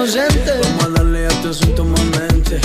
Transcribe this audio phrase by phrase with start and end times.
[0.00, 0.52] ausente.
[0.62, 2.60] Vamos a darle a tu asunto mente.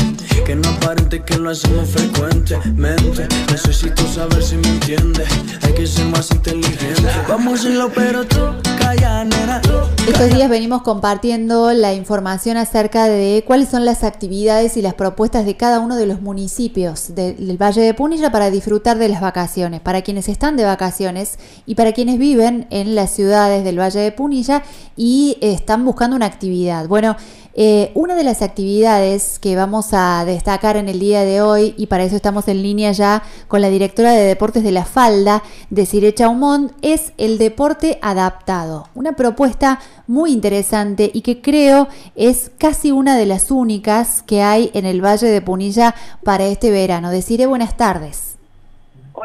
[0.45, 0.79] Que no
[1.23, 3.27] que lo hacemos frecuentemente.
[3.51, 5.27] Necesito saber si me entiendes.
[5.63, 7.03] Hay que ser más inteligente.
[7.27, 8.39] Vamos a hacerlo, pero tú,
[8.79, 9.61] calla, nena.
[10.07, 15.45] Estos días venimos compartiendo la información acerca de cuáles son las actividades y las propuestas
[15.45, 19.81] de cada uno de los municipios del Valle de Punilla para disfrutar de las vacaciones,
[19.81, 24.11] para quienes están de vacaciones y para quienes viven en las ciudades del Valle de
[24.11, 24.63] Punilla
[24.95, 26.87] y están buscando una actividad.
[26.87, 27.15] Bueno,
[27.55, 31.87] eh, una de las actividades que vamos a destacar en el día de hoy, y
[31.87, 35.85] para eso estamos en línea ya con la directora de Deportes de la Falda, de
[35.85, 38.89] Cirecha Chaumont, es el deporte adaptado.
[38.93, 44.69] Una propuesta muy interesante y que creo es casi una de las únicas que hay
[44.73, 47.09] en el Valle de Punilla para este verano.
[47.09, 48.34] Deciré buenas tardes.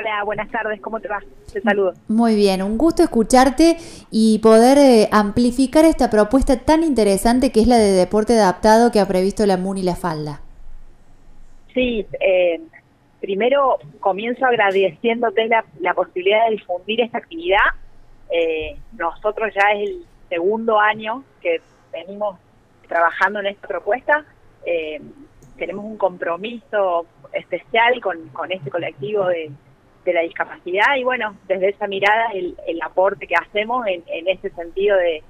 [0.01, 1.21] Hola, buenas tardes, ¿cómo te va?
[1.53, 1.93] Te saludo.
[2.09, 3.77] Muy bien, un gusto escucharte
[4.11, 8.99] y poder eh, amplificar esta propuesta tan interesante que es la de deporte adaptado que
[8.99, 10.41] ha previsto la MUN y la Falda.
[11.75, 12.63] Sí, eh,
[13.21, 17.59] primero comienzo agradeciéndote la, la, posibilidad de difundir esta actividad.
[18.31, 21.61] Eh, nosotros ya es el segundo año que
[21.93, 22.39] venimos
[22.89, 24.25] trabajando en esta propuesta.
[25.59, 29.51] tenemos un compromiso especial con, con este colectivo de
[30.11, 34.29] de la discapacidad y bueno, desde esa mirada el, el aporte que hacemos en, en
[34.29, 35.23] ese sentido de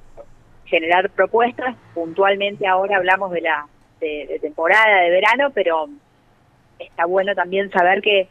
[0.66, 1.76] generar propuestas.
[1.94, 3.66] Puntualmente ahora hablamos de la
[4.00, 5.88] de, temporada, de verano, pero
[6.78, 8.28] está bueno también saber que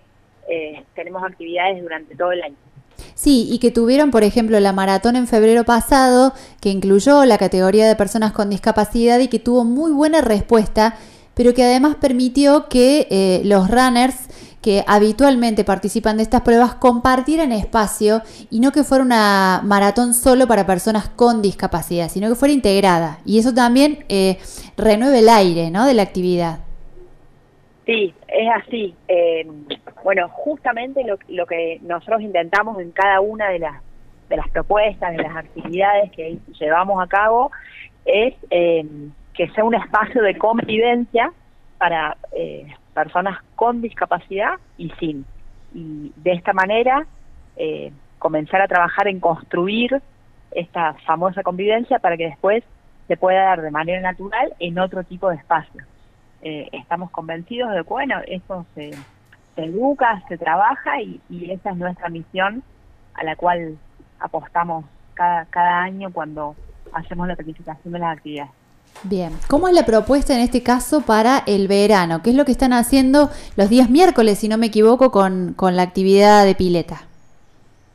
[0.49, 2.55] eh, tenemos actividades durante todo el año.
[3.13, 7.87] Sí, y que tuvieron, por ejemplo, la maratón en febrero pasado, que incluyó la categoría
[7.87, 10.97] de personas con discapacidad y que tuvo muy buena respuesta,
[11.35, 17.51] pero que además permitió que eh, los runners que habitualmente participan de estas pruebas compartieran
[17.51, 22.53] espacio y no que fuera una maratón solo para personas con discapacidad, sino que fuera
[22.53, 23.19] integrada.
[23.25, 24.37] Y eso también eh,
[24.77, 25.85] renueve el aire ¿no?
[25.85, 26.59] de la actividad.
[27.85, 28.95] Sí, es así.
[29.07, 29.47] Eh,
[30.03, 33.81] bueno, justamente lo, lo, que nosotros intentamos en cada una de las,
[34.29, 37.51] de las propuestas, de las actividades que llevamos a cabo,
[38.05, 38.85] es eh,
[39.33, 41.31] que sea un espacio de convivencia
[41.77, 42.67] para eh,
[43.03, 45.25] personas con discapacidad y sin.
[45.73, 47.05] Y de esta manera
[47.55, 50.01] eh, comenzar a trabajar en construir
[50.51, 52.63] esta famosa convivencia para que después
[53.07, 55.83] se pueda dar de manera natural en otro tipo de espacio.
[56.41, 58.91] Eh, estamos convencidos de que, bueno, eso se,
[59.55, 62.63] educa, se trabaja y, y, esa es nuestra misión
[63.13, 63.77] a la cual
[64.19, 66.55] apostamos cada, cada año cuando
[66.93, 68.58] hacemos la planificación de las actividades.
[69.03, 72.21] Bien, ¿cómo es la propuesta en este caso para el verano?
[72.21, 75.77] ¿Qué es lo que están haciendo los días miércoles, si no me equivoco, con, con
[75.77, 77.03] la actividad de pileta?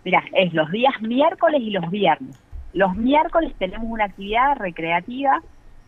[0.04, 2.38] Mira, es los días miércoles y los viernes.
[2.72, 5.42] Los miércoles tenemos una actividad recreativa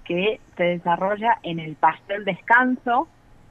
[0.04, 3.08] que se desarrolla en el Pastel Descanso,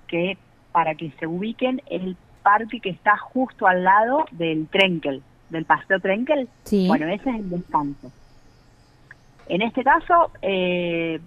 [0.07, 0.37] que
[0.71, 6.01] para que se ubiquen el parque que está justo al lado del Trenkel, del Pastel
[6.01, 6.47] Trenkel.
[6.63, 6.87] Sí.
[6.87, 8.11] Bueno, ese es el descanso.
[9.47, 11.19] En este caso, eh,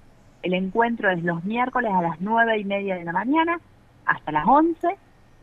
[0.43, 3.61] el encuentro es los miércoles a las nueve y media de la mañana
[4.07, 4.97] hasta las once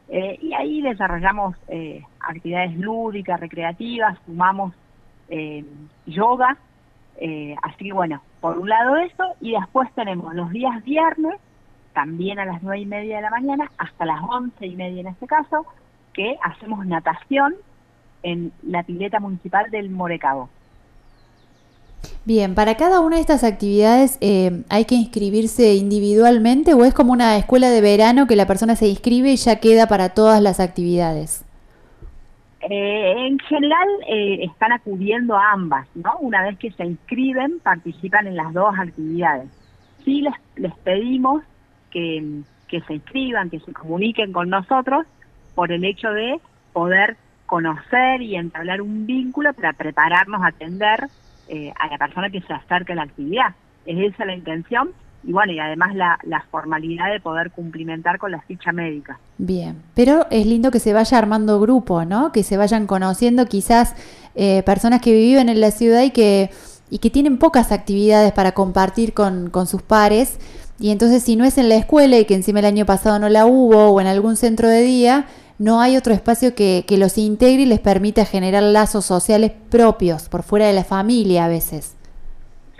[0.09, 4.73] eh, y ahí desarrollamos eh, actividades lúdicas, recreativas, sumamos
[5.29, 5.65] eh,
[6.05, 6.57] yoga,
[7.63, 11.39] así que bueno, por un lado eso y después tenemos los días viernes
[11.93, 15.07] también a las nueve y media de la mañana hasta las once y media en
[15.07, 15.65] este caso
[16.13, 17.55] que hacemos natación
[18.21, 20.49] en la pileta municipal del Morecabo.
[22.25, 27.11] Bien, ¿para cada una de estas actividades eh, hay que inscribirse individualmente o es como
[27.11, 30.59] una escuela de verano que la persona se inscribe y ya queda para todas las
[30.59, 31.45] actividades?
[32.61, 36.17] Eh, en general eh, están acudiendo a ambas, ¿no?
[36.19, 39.47] Una vez que se inscriben, participan en las dos actividades.
[40.03, 41.43] Sí les, les pedimos
[41.91, 45.05] que, que se inscriban, que se comuniquen con nosotros
[45.53, 46.39] por el hecho de
[46.73, 51.07] poder conocer y entablar un vínculo para prepararnos a atender
[51.47, 53.55] eh, a la persona que se acerque a la actividad.
[53.85, 54.89] Es esa la intención
[55.27, 59.19] y bueno, y además la, la, formalidad de poder cumplimentar con la ficha médica.
[59.39, 62.31] Bien, pero es lindo que se vaya armando grupo, ¿no?
[62.31, 63.95] Que se vayan conociendo quizás
[64.35, 66.51] eh, personas que viven en la ciudad y que,
[66.91, 70.39] y que tienen pocas actividades para compartir con, con sus pares.
[70.79, 73.27] Y entonces si no es en la escuela y que encima el año pasado no
[73.29, 75.25] la hubo o en algún centro de día,
[75.57, 80.29] no hay otro espacio que, que los integre y les permita generar lazos sociales propios,
[80.29, 81.95] por fuera de la familia a veces.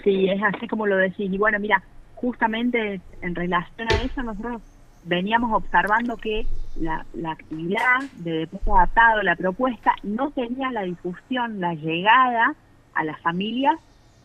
[0.04, 1.31] Sí, es así como lo decís.
[1.31, 1.81] Y bueno, mira,
[2.16, 4.62] justamente en relación a eso nosotros
[5.06, 6.45] veníamos observando que
[6.80, 12.56] la, la actividad de deporte adaptado, la propuesta, no tenía la difusión, la llegada
[12.94, 13.80] a las familias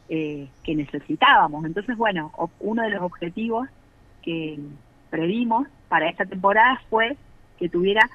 [0.08, 1.64] eh, que necesitábamos.
[1.64, 3.68] Entonces, bueno, uno de los objetivos
[4.22, 4.58] que
[5.08, 7.16] previmos para esta temporada fue
[7.58, 8.08] que tuviera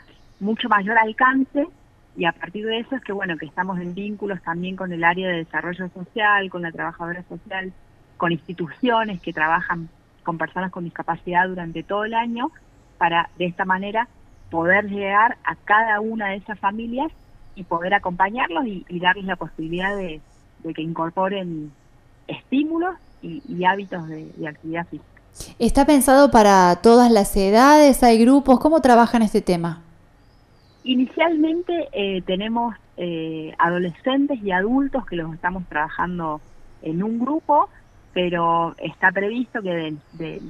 [0.46, 1.68] mucho mayor alcance
[2.16, 5.04] y a partir de eso es que bueno que estamos en vínculos también con el
[5.04, 7.74] área de desarrollo social, con la trabajadora social,
[8.18, 9.90] con instituciones que trabajan
[10.24, 12.52] con personas con discapacidad durante todo el año
[12.98, 14.08] para de esta manera
[14.50, 17.12] poder llegar a cada una de esas familias
[17.56, 20.22] y poder acompañarlos y, darles la posibilidad de,
[20.74, 21.72] que incorporen
[22.28, 25.22] estímulos y, hábitos de, de actividad física.
[25.60, 28.04] ¿Está pensado para todas las edades?
[28.04, 28.60] ¿Hay grupos?
[28.60, 29.82] ¿Cómo trabajan este tema?
[30.86, 36.42] Inicialmente eh, tenemos eh, adolescentes y adultos que los estamos trabajando
[36.84, 37.70] en un grupo,
[38.14, 40.42] pero está previsto que de,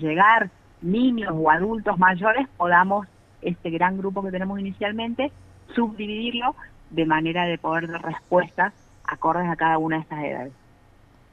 [0.00, 0.50] llegar
[0.80, 3.08] niños o adultos mayores podamos,
[3.42, 5.32] este gran grupo que tenemos inicialmente,
[5.74, 6.54] subdividirlo
[6.90, 8.72] de manera de poder dar respuestas
[9.02, 10.52] acordes a cada una de estas edades.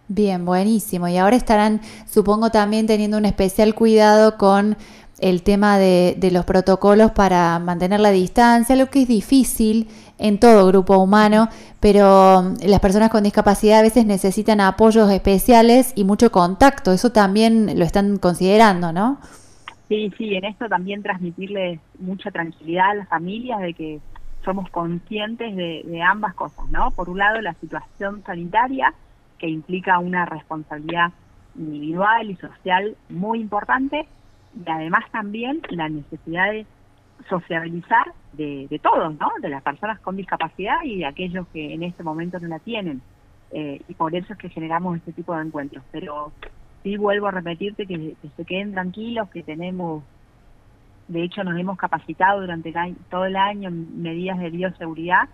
[0.08, 1.08] Bien, buenísimo.
[1.08, 4.76] Y ahora estarán, supongo, también teniendo un especial cuidado con
[5.20, 10.40] el tema de, de, los protocolos para mantener la distancia, lo que es difícil en
[10.40, 16.04] todo grupo humano, pero mm, las personas con discapacidad a veces necesitan apoyos especiales y
[16.04, 19.20] mucho contacto, eso también lo están considerando, ¿no?
[19.88, 24.00] Sí, sí, en esto también transmitirles mucha tranquilidad a las familias de que
[24.44, 26.92] somos conscientes de, de ambas cosas, ¿no?
[26.92, 28.94] Por un lado, la situación sanitaria,
[29.38, 31.12] que implica una responsabilidad
[31.56, 34.08] individual y social muy importante,
[34.56, 36.66] y además también la necesidad de
[37.30, 39.32] sociabilizar de, de, todos, ¿no?
[39.42, 43.02] De las personas con discapacidad y de aquellos que en este momento no la tienen.
[43.52, 45.84] Eh, y por eso es que generamos este tipo de encuentros.
[45.92, 46.32] Pero
[46.84, 50.04] sí vuelvo a repetirte que, se queden tranquilos, que tenemos,
[51.08, 52.74] de hecho nos hemos capacitado durante
[53.10, 55.30] todo el año en medidas de bioseguridad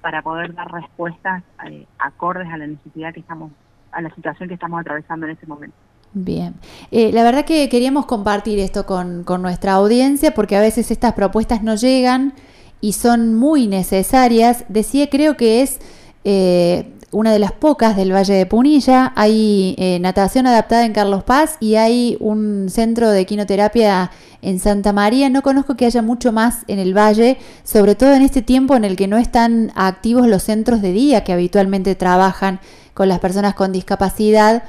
[0.00, 3.52] para poder dar respuestas eh, acordes a la necesidad que estamos,
[3.92, 5.76] a la situación que estamos atravesando en este momento.
[6.12, 6.54] Bien,
[6.90, 11.62] eh, la verdad que queríamos compartir esto con, nuestra audiencia porque a veces estas propuestas
[11.62, 12.34] no llegan
[12.80, 14.64] y son muy necesarias.
[14.68, 15.78] Decía, creo que es
[16.24, 19.12] eh, una de las pocas del Valle de Punilla.
[19.14, 24.10] Hay eh, natación adaptada en Carlos Paz y hay un centro de quinoterapia
[24.42, 25.30] en Santa María.
[25.30, 28.84] No conozco que haya mucho más en el Valle, sobre todo en este tiempo en
[28.84, 32.58] el que no están activos los centros de día que habitualmente trabajan
[32.94, 34.64] con las personas con discapacidad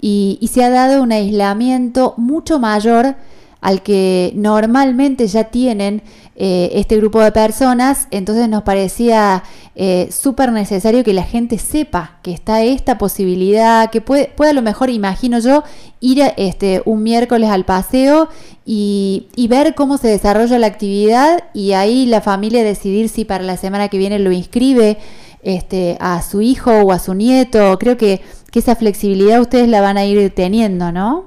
[0.00, 3.16] y, se ha dado un aislamiento mucho mayor
[3.60, 6.02] al que normalmente ya tienen
[6.34, 9.42] eh, este grupo de personas, entonces nos parecía
[9.76, 14.54] eh, súper necesario que la gente sepa que está esta posibilidad, que puede, puede a
[14.54, 15.62] lo mejor, imagino yo,
[16.00, 18.30] ir este, un miércoles al paseo
[18.64, 23.44] y, y, ver cómo se desarrolla la actividad y ahí la familia decidir si para
[23.44, 24.96] la semana que viene lo inscribe
[25.42, 27.78] este, a su hijo o a su nieto.
[27.78, 28.20] Creo que
[28.50, 31.26] que esa flexibilidad ustedes la van a ir teniendo, ¿no?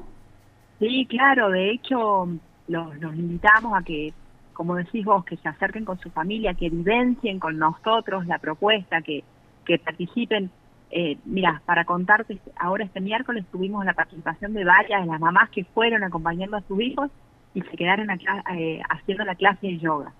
[0.80, 2.27] Sí, claro, de hecho
[2.68, 4.13] los, invitamos a que,
[4.54, 9.01] como decís vos, que se acerquen con su familia, que vivencien con nosotros la propuesta,
[9.01, 9.24] que,
[9.65, 10.50] que participen.
[10.92, 15.50] Eh, mira, para contarte, ahora este miércoles tuvimos la participación de varias de las mamás
[15.50, 17.09] que fueron acompañando a sus hijos
[17.54, 20.12] y se quedaron eh, haciendo la clase de yoga.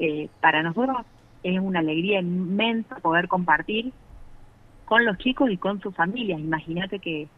[0.00, 0.96] Eh, para nosotros
[1.42, 3.92] es una alegría inmensa poder compartir
[4.84, 6.40] con los chicos y con sus familias.
[6.40, 7.28] Imagínate que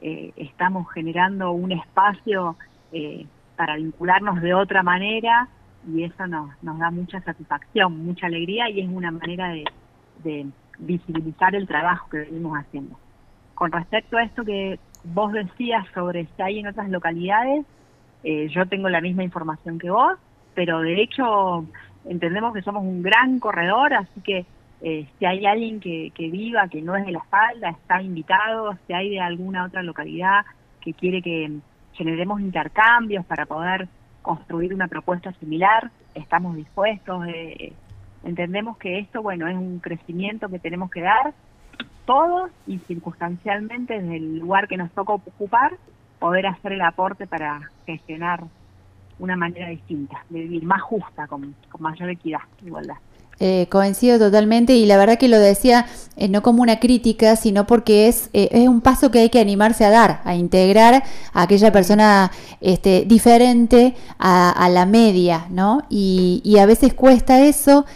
[0.00, 2.56] eh, estamos generando un espacio
[2.92, 5.48] eh, para vincularnos de otra manera
[5.86, 9.52] y eso nos, nos da mucha satisfacción, mucha alegría y es una manera
[10.22, 10.46] de,
[10.80, 12.96] visibilizar el trabajo que venimos haciendo.
[13.54, 17.66] Con respecto a esto que vos decías sobre si hay en otras localidades,
[18.22, 20.16] eh, yo tengo la misma información que vos,
[20.54, 21.64] pero de hecho
[22.08, 24.46] entendemos que somos un gran corredor, así que
[24.80, 28.76] eh, si hay alguien que, que viva, que no es de la falda, está invitado,
[28.86, 30.44] si hay de alguna otra localidad
[30.80, 31.50] que quiere que
[31.92, 33.88] generemos intercambios para poder
[34.22, 37.26] construir una propuesta similar, estamos dispuestos.
[37.28, 37.72] Eh,
[38.24, 41.34] entendemos que esto, bueno, es un crecimiento que tenemos que dar
[42.06, 45.76] todos y circunstancialmente desde el lugar que nos toca ocupar,
[46.18, 48.44] poder hacer el aporte para gestionar
[49.18, 52.96] una manera distinta, de vivir más justa, con, mayor equidad, igualdad.
[53.40, 57.68] Eh, coincido totalmente y la verdad que lo decía eh, no como una crítica, sino
[57.68, 61.42] porque es, eh, es un paso que hay que animarse a dar, a integrar a
[61.42, 65.84] aquella persona este, diferente a, la media, ¿no?
[65.88, 67.86] Y, y, a veces cuesta eso.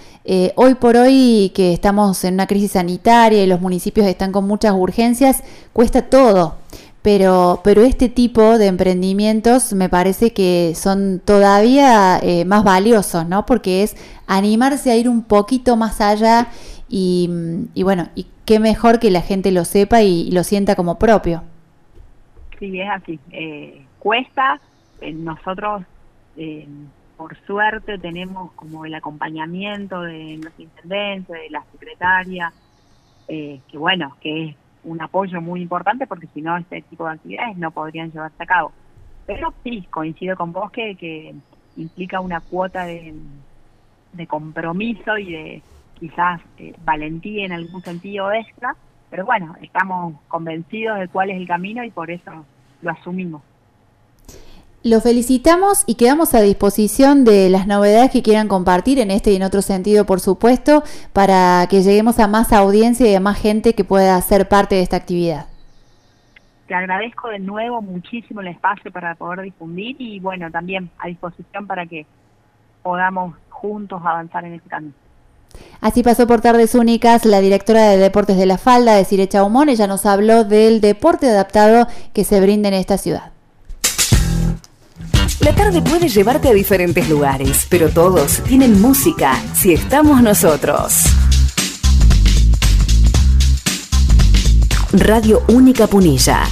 [0.55, 4.73] hoy por hoy que estamos en una crisis sanitaria y los municipios están con muchas
[4.75, 6.62] urgencias, cuesta todo
[7.02, 13.44] pero, pero este tipo de emprendimientos me parece que son todavía eh, más valiosos, ¿no?
[13.44, 16.49] Porque es animarse a ir un poquito más allá
[16.88, 17.28] y,
[17.75, 21.42] y bueno, y qué mejor que la gente lo sepa y, lo sienta como propio.
[22.59, 23.18] Sí, es así.
[23.30, 24.61] Eh, cuesta,
[25.00, 25.85] eh, nosotros
[26.37, 26.66] eh,
[27.16, 32.52] por suerte tenemos como el acompañamiento de los intendentes, de la secretaria,
[33.28, 37.57] que bueno, que es un apoyo muy importante porque si no este tipo de actividades
[37.57, 38.73] no podrían llevarse a cabo.
[39.27, 41.35] Pero sí, coincido con vos que,
[41.77, 43.15] implica una cuota de,
[44.12, 45.62] de compromiso y de
[45.99, 48.77] quizás eh, valentía en algún sentido extra,
[49.09, 52.45] pero bueno, estamos convencidos de cuál es el camino y por eso
[52.81, 53.43] lo asumimos.
[54.85, 59.37] Lo felicitamos y quedamos a disposición de las novedades que quieran compartir en este y
[59.37, 63.75] en otro sentido, por supuesto, para que lleguemos a más audiencia y a más gente
[63.77, 65.47] que pueda ser parte de esta actividad.
[66.67, 71.69] Te agradezco de nuevo muchísimo el espacio para poder difundir y bueno, también a disposición
[71.69, 72.05] para que
[72.83, 74.95] podamos juntos avanzar en este camino.
[75.81, 79.69] Así pasó por Tardes Únicas la directora de Deportes de la Falda, de Cirecha Humón.
[79.69, 83.32] Ella nos habló del deporte adaptado que se brinda en esta ciudad.
[85.43, 91.05] La tarde puede llevarte a diferentes lugares, pero todos tienen música si estamos nosotros.
[94.93, 96.45] Radio Única Punilla